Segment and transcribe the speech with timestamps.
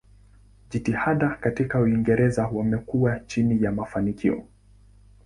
[0.69, 4.47] Jitihada katika Uingereza wamekuwa chini ya mafanikio.